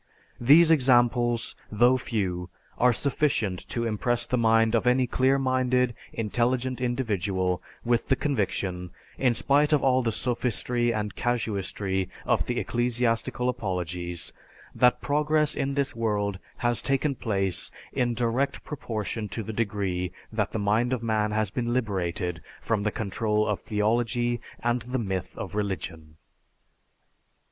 These 0.39 0.71
examples, 0.71 1.55
though 1.71 1.95
few, 1.95 2.49
are 2.79 2.91
sufficient 2.91 3.59
to 3.69 3.85
impress 3.85 4.25
the 4.25 4.35
mind 4.35 4.73
of 4.73 4.87
any 4.87 5.05
clear 5.05 5.37
minded, 5.37 5.93
intelligent 6.11 6.81
individual 6.81 7.61
with 7.85 8.07
the 8.07 8.15
conviction, 8.15 8.89
in 9.19 9.35
spite 9.35 9.71
of 9.71 9.83
all 9.83 10.01
the 10.01 10.11
sophistry 10.11 10.91
and 10.91 11.13
casuistry 11.15 12.09
of 12.25 12.47
the 12.47 12.57
ecclesiastical 12.59 13.47
apologies, 13.47 14.33
that 14.73 15.01
progress 15.01 15.53
in 15.55 15.75
this 15.75 15.95
world 15.95 16.39
has 16.57 16.81
taken 16.81 17.13
place 17.13 17.69
in 17.93 18.15
direct 18.15 18.63
proportion 18.63 19.29
to 19.29 19.43
the 19.43 19.53
degree 19.53 20.11
that 20.33 20.49
the 20.51 20.57
mind 20.57 20.93
of 20.93 21.03
man 21.03 21.29
has 21.29 21.51
liberated 21.55 22.37
itself 22.37 22.55
from 22.65 22.81
the 22.81 22.91
control 22.91 23.45
of 23.45 23.59
theology 23.59 24.41
and 24.61 24.81
the 24.81 24.97
myth 24.97 25.37
of 25.37 25.53
religion. 25.53 26.15